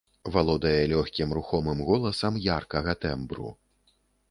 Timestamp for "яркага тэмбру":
2.47-3.55